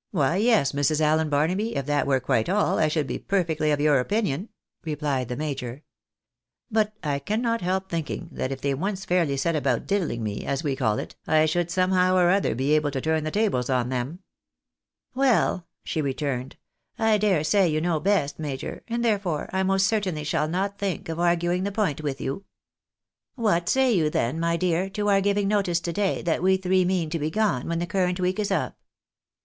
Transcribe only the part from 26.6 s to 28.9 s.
mean to be gone when the current week is up?